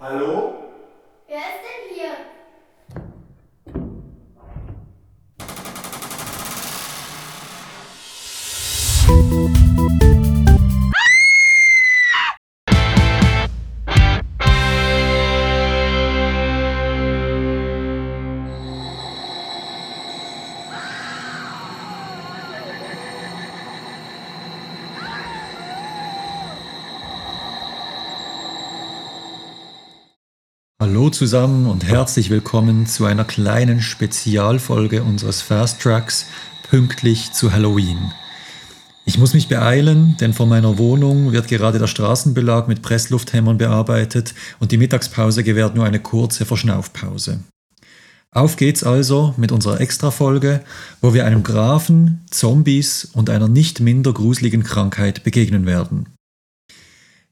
[0.00, 0.54] Hallo?
[1.28, 2.16] Wer ist denn hier?
[30.90, 36.26] Hallo zusammen und herzlich willkommen zu einer kleinen Spezialfolge unseres Fast Tracks
[36.68, 38.12] pünktlich zu Halloween.
[39.04, 44.34] Ich muss mich beeilen, denn vor meiner Wohnung wird gerade der Straßenbelag mit Presslufthämmern bearbeitet
[44.58, 47.38] und die Mittagspause gewährt nur eine kurze Verschnaufpause.
[48.32, 50.60] Auf geht's also mit unserer Extrafolge,
[51.00, 56.08] wo wir einem Grafen, Zombies und einer nicht minder gruseligen Krankheit begegnen werden.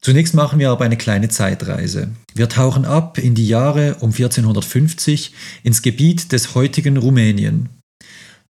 [0.00, 2.08] Zunächst machen wir aber eine kleine Zeitreise.
[2.34, 5.32] Wir tauchen ab in die Jahre um 1450
[5.64, 7.68] ins Gebiet des heutigen Rumänien.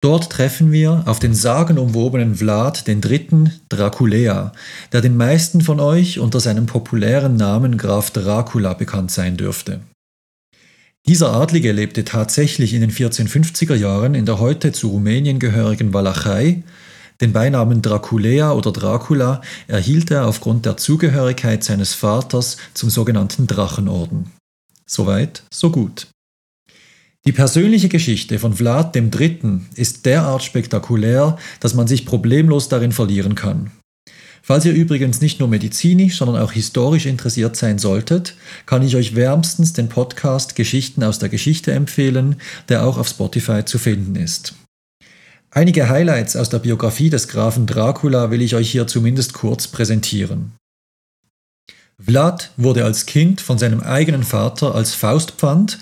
[0.04, 3.52] Dort treffen wir auf den sagenumwobenen Vlad III.
[3.70, 4.52] Draculea,
[4.92, 9.80] der den meisten von euch unter seinem populären Namen Graf Dracula bekannt sein dürfte.
[11.08, 16.64] Dieser Adlige lebte tatsächlich in den 1450er Jahren in der heute zu Rumänien gehörigen Walachei
[17.22, 24.32] den Beinamen Draculea oder Dracula erhielt er aufgrund der Zugehörigkeit seines Vaters zum sogenannten Drachenorden.
[24.86, 26.08] Soweit, so gut.
[27.26, 29.62] Die persönliche Geschichte von Vlad III.
[29.76, 33.72] ist derart spektakulär, dass man sich problemlos darin verlieren kann.
[34.46, 39.16] Falls ihr übrigens nicht nur medizinisch, sondern auch historisch interessiert sein solltet, kann ich euch
[39.16, 42.36] wärmstens den Podcast Geschichten aus der Geschichte empfehlen,
[42.68, 44.54] der auch auf Spotify zu finden ist.
[45.56, 50.54] Einige Highlights aus der Biografie des Grafen Dracula will ich euch hier zumindest kurz präsentieren.
[52.04, 55.78] Vlad wurde als Kind von seinem eigenen Vater als Faustpfand,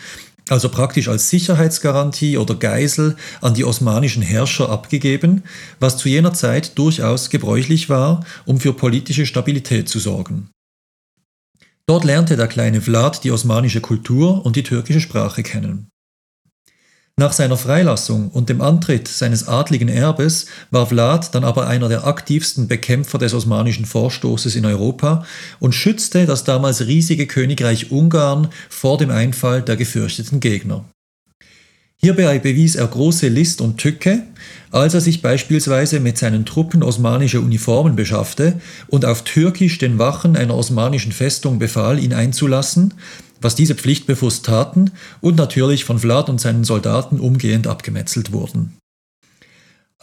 [0.50, 5.44] also praktisch als Sicherheitsgarantie oder Geisel an die osmanischen Herrscher abgegeben,
[5.80, 10.50] was zu jener Zeit durchaus gebräuchlich war, um für politische Stabilität zu sorgen.
[11.86, 15.91] Dort lernte der kleine Vlad die osmanische Kultur und die türkische Sprache kennen.
[17.22, 22.08] Nach seiner Freilassung und dem Antritt seines adligen Erbes war Vlad dann aber einer der
[22.08, 25.24] aktivsten Bekämpfer des osmanischen Vorstoßes in Europa
[25.60, 30.84] und schützte das damals riesige Königreich Ungarn vor dem Einfall der gefürchteten Gegner.
[31.98, 34.24] Hierbei bewies er große List und Tücke,
[34.72, 40.36] als er sich beispielsweise mit seinen Truppen osmanische Uniformen beschaffte und auf Türkisch den Wachen
[40.36, 42.96] einer osmanischen Festung befahl, ihn einzulassen,
[43.42, 48.78] was diese pflichtbewusst taten und natürlich von Vlad und seinen Soldaten umgehend abgemetzelt wurden.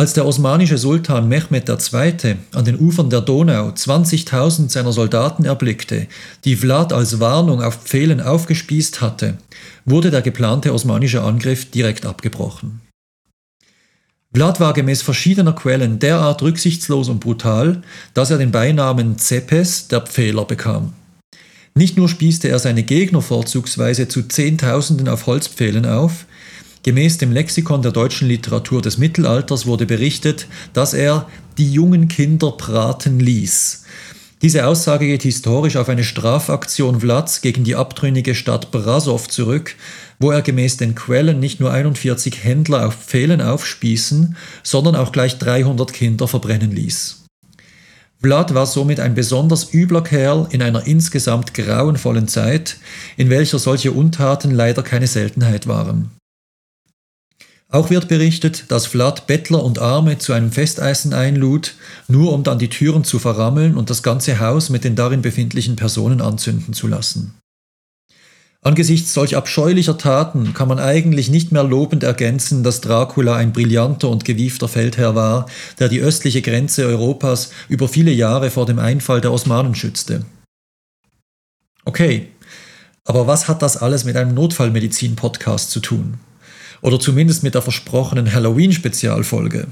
[0.00, 2.36] Als der osmanische Sultan Mehmed II.
[2.52, 6.06] an den Ufern der Donau 20.000 seiner Soldaten erblickte,
[6.44, 9.38] die Vlad als Warnung auf Pfählen aufgespießt hatte,
[9.84, 12.80] wurde der geplante osmanische Angriff direkt abgebrochen.
[14.32, 17.82] Vlad war gemäß verschiedener Quellen derart rücksichtslos und brutal,
[18.14, 20.92] dass er den Beinamen Zepes, der Pfähler, bekam.
[21.78, 26.26] Nicht nur spießte er seine Gegner vorzugsweise zu Zehntausenden auf Holzpfählen auf,
[26.82, 32.50] gemäß dem Lexikon der deutschen Literatur des Mittelalters wurde berichtet, dass er die jungen Kinder
[32.50, 33.84] braten ließ.
[34.42, 39.76] Diese Aussage geht historisch auf eine Strafaktion Vlads gegen die abtrünnige Stadt Brasov zurück,
[40.18, 44.34] wo er gemäß den Quellen nicht nur 41 Händler auf Pfählen aufspießen,
[44.64, 47.17] sondern auch gleich 300 Kinder verbrennen ließ.
[48.20, 52.78] Vlad war somit ein besonders übler Kerl in einer insgesamt grauenvollen Zeit,
[53.16, 56.10] in welcher solche Untaten leider keine Seltenheit waren.
[57.70, 61.74] Auch wird berichtet, dass Vlad Bettler und Arme zu einem Festeisen einlud,
[62.08, 65.76] nur um dann die Türen zu verrammeln und das ganze Haus mit den darin befindlichen
[65.76, 67.34] Personen anzünden zu lassen.
[68.60, 74.08] Angesichts solch abscheulicher Taten kann man eigentlich nicht mehr lobend ergänzen, dass Dracula ein brillanter
[74.08, 75.46] und gewiefter Feldherr war,
[75.78, 80.26] der die östliche Grenze Europas über viele Jahre vor dem Einfall der Osmanen schützte.
[81.84, 82.28] Okay,
[83.04, 86.18] aber was hat das alles mit einem Notfallmedizin-Podcast zu tun?
[86.82, 89.68] Oder zumindest mit der versprochenen Halloween-Spezialfolge?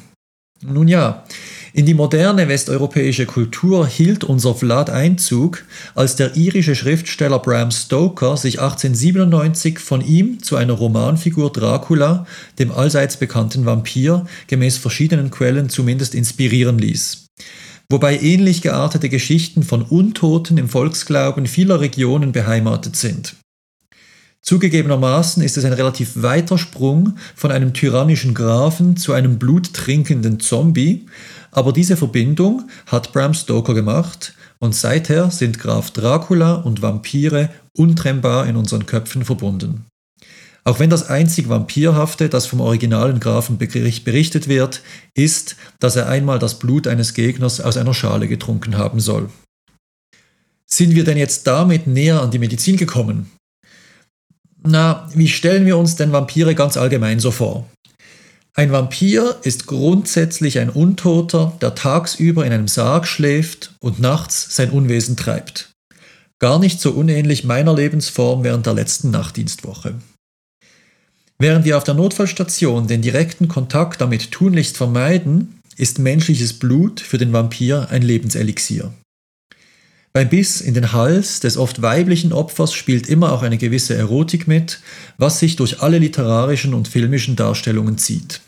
[0.62, 1.24] Nun ja,
[1.72, 5.64] in die moderne westeuropäische Kultur hielt unser Vlad Einzug,
[5.94, 12.26] als der irische Schriftsteller Bram Stoker sich 1897 von ihm zu einer Romanfigur Dracula,
[12.58, 17.26] dem allseits bekannten Vampir, gemäß verschiedenen Quellen zumindest inspirieren ließ.
[17.88, 23.36] Wobei ähnlich geartete Geschichten von Untoten im Volksglauben vieler Regionen beheimatet sind.
[24.46, 31.06] Zugegebenermaßen ist es ein relativ weiter Sprung von einem tyrannischen Grafen zu einem bluttrinkenden Zombie,
[31.50, 38.46] Aber diese Verbindung hat Bram Stoker gemacht und seither sind Graf Dracula und Vampire untrennbar
[38.46, 39.86] in unseren Köpfen verbunden.
[40.62, 44.82] Auch wenn das einzig Vampirhafte, das vom originalen Grafen berichtet wird,
[45.14, 49.28] ist, dass er einmal das Blut eines Gegners aus einer Schale getrunken haben soll.
[50.66, 53.30] Sind wir denn jetzt damit näher an die Medizin gekommen?
[54.68, 57.66] Na, wie stellen wir uns denn Vampire ganz allgemein so vor?
[58.54, 64.70] Ein Vampir ist grundsätzlich ein Untoter, der tagsüber in einem Sarg schläft und nachts sein
[64.70, 65.70] Unwesen treibt.
[66.40, 69.94] Gar nicht so unähnlich meiner Lebensform während der letzten Nachtdienstwoche.
[71.38, 77.18] Während wir auf der Notfallstation den direkten Kontakt damit tunlichst vermeiden, ist menschliches Blut für
[77.18, 78.92] den Vampir ein Lebenselixier.
[80.16, 84.48] Beim Biss in den Hals des oft weiblichen Opfers spielt immer auch eine gewisse Erotik
[84.48, 84.80] mit,
[85.18, 88.40] was sich durch alle literarischen und filmischen Darstellungen zieht.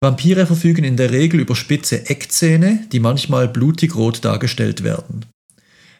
[0.00, 5.24] Vampire verfügen in der Regel über spitze Eckzähne, die manchmal blutig rot dargestellt werden.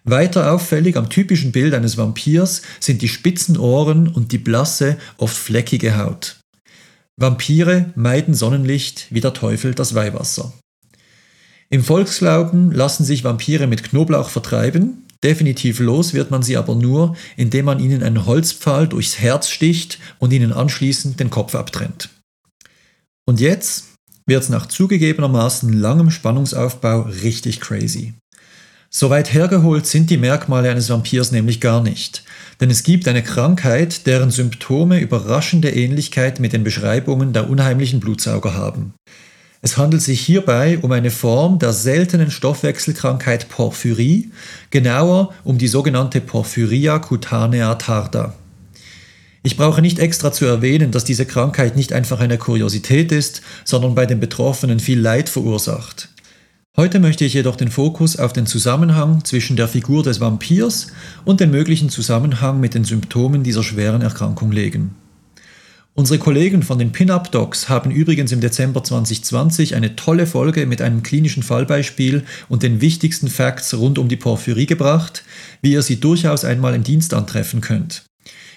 [0.03, 5.37] Weiter auffällig am typischen Bild eines Vampirs sind die spitzen Ohren und die blasse, oft
[5.37, 6.41] fleckige Haut.
[7.17, 10.53] Vampire meiden Sonnenlicht wie der Teufel das Weihwasser.
[11.73, 17.17] Im Volksglauben lassen sich Vampire mit Knoblauch vertreiben, definitiv los wird man sie aber nur,
[17.37, 22.11] indem man ihnen einen Holzpfahl durchs Herz sticht und ihnen anschließend den Kopf abtrennt.
[23.25, 23.85] Und jetzt
[24.27, 28.15] wird's nach zugegebenermaßen langem Spannungsaufbau richtig crazy.
[28.93, 32.25] Soweit hergeholt sind die Merkmale eines Vampirs nämlich gar nicht,
[32.61, 38.55] denn es gibt eine Krankheit, deren Symptome überraschende Ähnlichkeit mit den Beschreibungen der unheimlichen Blutsauger
[38.55, 38.95] haben.
[39.63, 44.31] Es handelt sich hierbei um eine Form der seltenen Stoffwechselkrankheit Porphyrie,
[44.71, 48.35] genauer um die sogenannte Porphyria cutanea tarda.
[49.43, 53.95] Ich brauche nicht extra zu erwähnen, dass diese Krankheit nicht einfach eine Kuriosität ist, sondern
[53.95, 56.09] bei den Betroffenen viel Leid verursacht.
[56.77, 60.87] Heute möchte ich jedoch den Fokus auf den Zusammenhang zwischen der Figur des Vampirs
[61.27, 64.95] und den möglichen Zusammenhang mit den Symptomen dieser schweren Erkrankung legen.
[66.01, 70.81] Unsere Kollegen von den Pin-Up Docs haben übrigens im Dezember 2020 eine tolle Folge mit
[70.81, 75.25] einem klinischen Fallbeispiel und den wichtigsten Facts rund um die Porphyrie gebracht,
[75.61, 78.05] wie ihr sie durchaus einmal im Dienst antreffen könnt.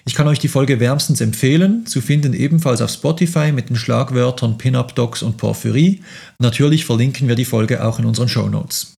[0.06, 4.58] Ich kann euch die Folge wärmstens empfehlen, zu finden ebenfalls auf Spotify mit den Schlagwörtern
[4.58, 6.02] Pin-Up Docs und Porphyrie.
[6.40, 8.94] Natürlich verlinken wir die Folge auch in unseren Show Notes.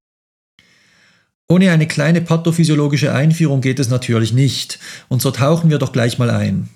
[1.49, 4.77] Ohne eine kleine pathophysiologische Einführung geht es natürlich nicht,
[5.09, 6.69] und so tauchen wir doch gleich mal ein.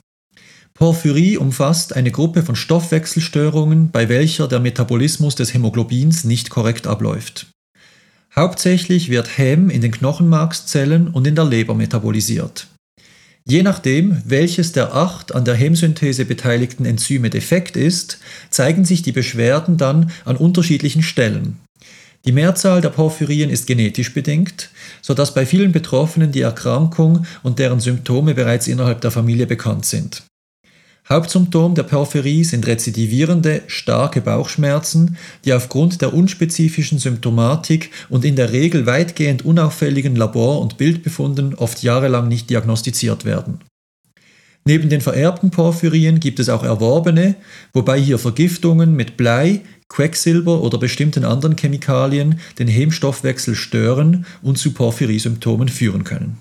[0.80, 7.48] Porphyrie umfasst eine Gruppe von Stoffwechselstörungen, bei welcher der Metabolismus des Hämoglobins nicht korrekt abläuft.
[8.34, 12.68] Hauptsächlich wird Häm in den Knochenmarkszellen und in der Leber metabolisiert.
[13.46, 19.12] Je nachdem, welches der acht an der Hemsynthese beteiligten Enzyme defekt ist, zeigen sich die
[19.12, 21.58] Beschwerden dann an unterschiedlichen Stellen.
[22.24, 24.70] Die Mehrzahl der Porphyrien ist genetisch bedingt,
[25.02, 30.24] sodass bei vielen Betroffenen die Erkrankung und deren Symptome bereits innerhalb der Familie bekannt sind.
[31.12, 38.52] Hauptsymptom der Porphyrie sind rezidivierende, starke Bauchschmerzen, die aufgrund der unspezifischen Symptomatik und in der
[38.52, 43.60] Regel weitgehend unauffälligen Labor- und Bildbefunden oft jahrelang nicht diagnostiziert werden.
[44.66, 47.34] Neben den vererbten Porphyrien gibt es auch erworbene,
[47.74, 54.74] wobei hier Vergiftungen mit Blei, Quecksilber oder bestimmten anderen Chemikalien den Hemstoffwechsel stören und zu
[54.74, 56.38] Porphyriesymptomen führen können.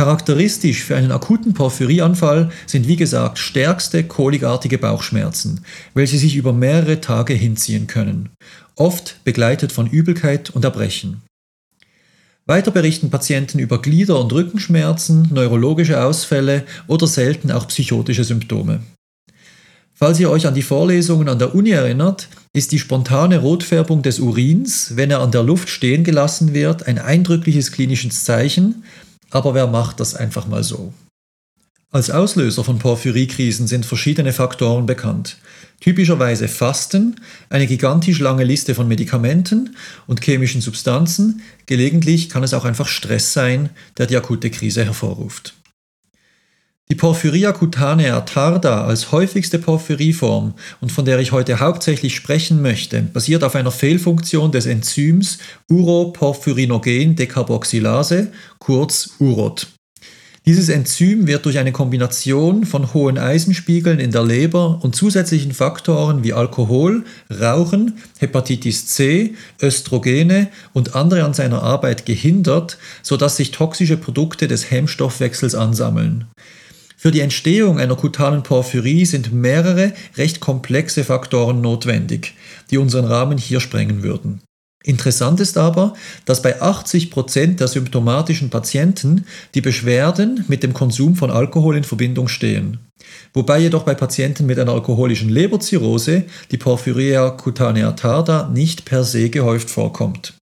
[0.00, 7.00] Charakteristisch für einen akuten Porphyrieanfall sind wie gesagt stärkste kolikartige Bauchschmerzen, welche sich über mehrere
[7.00, 8.28] Tage hinziehen können,
[8.76, 11.22] oft begleitet von Übelkeit und Erbrechen.
[12.46, 18.80] Weiter berichten Patienten über Glieder- und Rückenschmerzen, neurologische Ausfälle oder selten auch psychotische Symptome.
[19.94, 24.20] Falls ihr euch an die Vorlesungen an der Uni erinnert, ist die spontane Rotfärbung des
[24.20, 28.84] Urins, wenn er an der Luft stehen gelassen wird, ein eindrückliches klinisches Zeichen,
[29.30, 30.92] aber wer macht das einfach mal so?
[31.90, 35.38] Als Auslöser von Porphyriekrisen sind verschiedene Faktoren bekannt.
[35.80, 37.16] Typischerweise Fasten,
[37.48, 39.74] eine gigantisch lange Liste von Medikamenten
[40.06, 45.54] und chemischen Substanzen, gelegentlich kann es auch einfach Stress sein, der die akute Krise hervorruft.
[46.90, 53.02] Die Porphyria cutanea tarda als häufigste Porphyrieform und von der ich heute hauptsächlich sprechen möchte,
[53.02, 55.36] basiert auf einer Fehlfunktion des Enzyms
[55.70, 59.66] Uroporphyrinogen Decarboxylase, kurz UROT.
[60.46, 66.24] Dieses Enzym wird durch eine Kombination von hohen Eisenspiegeln in der Leber und zusätzlichen Faktoren
[66.24, 73.98] wie Alkohol, Rauchen, Hepatitis C, Östrogene und andere an seiner Arbeit gehindert, sodass sich toxische
[73.98, 76.24] Produkte des Hemmstoffwechsels ansammeln.
[77.00, 82.34] Für die Entstehung einer kutanen Porphyrie sind mehrere recht komplexe Faktoren notwendig.
[82.70, 84.40] die unseren Rahmen hier sprengen würden.
[84.82, 91.14] Interessant ist aber, dass bei 80 Prozent der symptomatischen Patienten die Beschwerden mit dem Konsum
[91.14, 92.78] von Alkohol in Verbindung stehen.
[93.32, 99.30] Wobei jedoch bei Patienten mit einer alkoholischen Leberzirrhose die Porphyria cutanea tarda nicht per se
[99.30, 100.37] gehäuft vorkommt.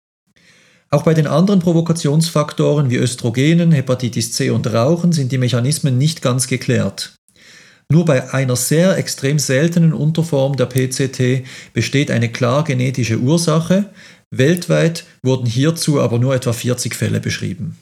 [0.91, 6.23] Auch bei den anderen Provokationsfaktoren wie Östrogenen, Hepatitis C und Rauchen sind die Mechanismen nicht
[6.23, 7.15] ganz geklärt.
[7.91, 13.91] Nur bei einer sehr extrem seltenen Unterform der PCT besteht eine klar genetische Ursache,
[14.31, 17.79] weltweit wurden hierzu aber nur etwa 40 Fälle beschrieben.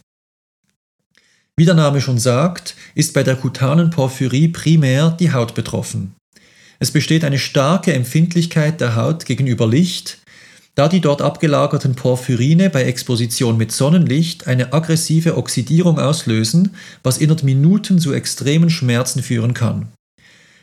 [1.56, 6.14] Wie der Name schon sagt, ist bei der kutanen Porphyrie primär die Haut betroffen.
[6.80, 10.18] Es besteht eine starke Empfindlichkeit der Haut gegenüber Licht,
[10.74, 17.44] da die dort abgelagerten Porphyrine bei Exposition mit Sonnenlicht eine aggressive Oxidierung auslösen, was innerhalb
[17.44, 19.88] Minuten zu extremen Schmerzen führen kann.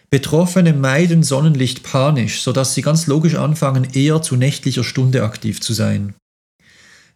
[0.10, 5.72] Betroffene meiden Sonnenlicht panisch, sodass sie ganz logisch anfangen, eher zu nächtlicher Stunde aktiv zu
[5.72, 6.14] sein.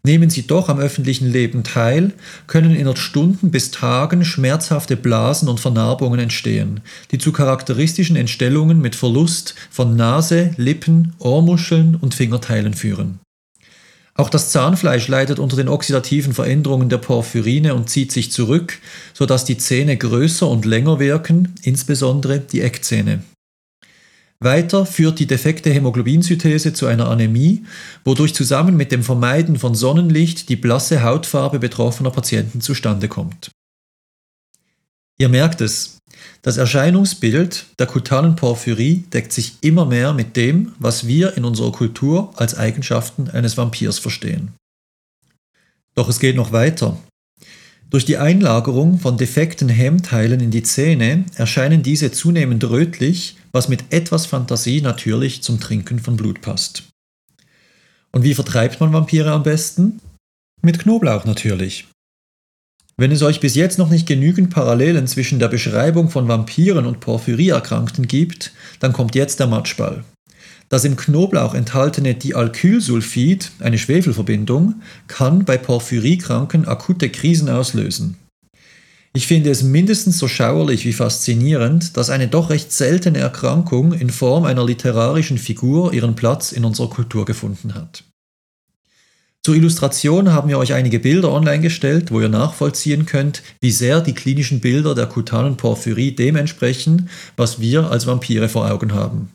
[0.05, 2.13] Nehmen sie doch am öffentlichen Leben teil,
[2.45, 8.95] können innerhalb Stunden bis Tagen schmerzhafte Blasen und Vernarbungen entstehen, die zu charakteristischen Entstellungen mit
[8.95, 13.17] Verlust von Nase, Lippen, Ohrmuscheln und Fingerteilen führen.
[14.13, 18.77] Auch das Zahnfleisch leidet unter den oxidativen Veränderungen der Porphyrine und zieht sich zurück,
[19.15, 23.23] sodass die Zähne größer und länger wirken, insbesondere die Eckzähne.
[24.45, 27.65] Weiter führt die defekte Hämoglobinsynthese zu einer Anämie,
[28.05, 33.51] wodurch zusammen mit dem Vermeiden von Sonnenlicht die blasse Hautfarbe betroffener Patienten zustande kommt.
[35.17, 35.97] Ihr merkt es,
[36.41, 41.71] das Erscheinungsbild der kutanen Porphyrie deckt sich immer mehr mit dem, was wir in unserer
[41.71, 44.53] Kultur als Eigenschaften eines Vampirs verstehen.
[45.95, 46.97] Doch es geht noch weiter.
[47.89, 53.85] Durch die Einlagerung von defekten Hemmteilen in die Zähne erscheinen diese zunehmend rötlich, was mit
[53.89, 56.83] etwas Fantasie natürlich zum Trinken von Blut passt.
[58.11, 60.01] Und wie vertreibt man Vampire am besten?
[60.61, 61.87] Mit Knoblauch natürlich.
[62.97, 66.99] Wenn es euch bis jetzt noch nicht genügend Parallelen zwischen der Beschreibung von Vampiren und
[66.99, 70.03] Porphyrieerkrankten gibt, dann kommt jetzt der Matschball.
[70.67, 78.17] Das im Knoblauch enthaltene Dialkylsulfid, eine Schwefelverbindung, kann bei Porphyrikranken akute Krisen auslösen.
[79.15, 84.09] Ich finde es mindestens so schauerlich wie faszinierend, dass eine doch recht seltene Erkrankung in
[84.09, 88.03] Form einer literarischen Figur ihren Platz in unserer Kultur gefunden hat.
[89.41, 94.01] Zur Illustration haben wir euch einige Bilder online gestellt, wo ihr nachvollziehen könnt, wie sehr
[94.01, 97.07] die klinischen Bilder der kutanen Porphyrie dem entsprechen,
[97.37, 99.31] was wir als Vampire vor Augen haben.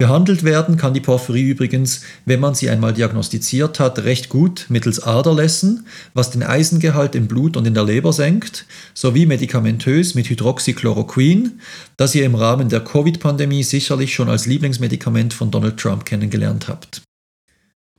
[0.00, 5.02] Behandelt werden kann die Porphyrie übrigens, wenn man sie einmal diagnostiziert hat, recht gut mittels
[5.02, 11.60] Aderlässen, was den Eisengehalt im Blut und in der Leber senkt, sowie medikamentös mit Hydroxychloroquin,
[11.96, 17.02] das ihr im Rahmen der Covid-Pandemie sicherlich schon als Lieblingsmedikament von Donald Trump kennengelernt habt.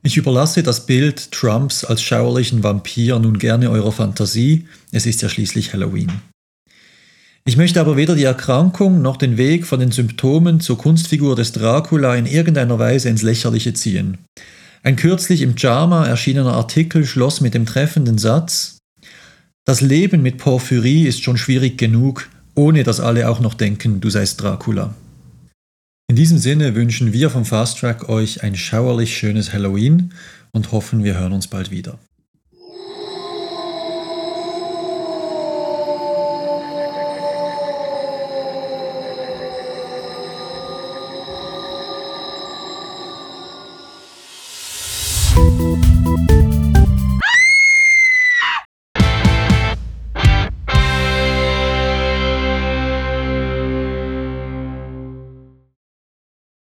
[0.02, 5.28] Ich überlasse das Bild Trumps als schauerlichen Vampir nun gerne eurer Fantasie, es ist ja
[5.28, 6.10] schließlich Halloween.
[7.44, 11.52] Ich möchte aber weder die Erkrankung noch den Weg von den Symptomen zur Kunstfigur des
[11.52, 14.18] Dracula in irgendeiner Weise ins Lächerliche ziehen.
[14.82, 18.78] Ein kürzlich im JAMA erschienener Artikel schloss mit dem treffenden Satz
[19.66, 24.10] Das Leben mit Porphyrie ist schon schwierig genug, ohne dass alle auch noch denken, du
[24.10, 24.94] seist Dracula.
[26.08, 30.12] In diesem Sinne wünschen wir vom Fast Track euch ein schauerlich schönes Halloween
[30.52, 31.98] und hoffen, wir hören uns bald wieder.